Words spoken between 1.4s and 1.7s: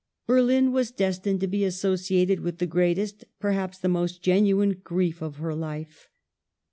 to be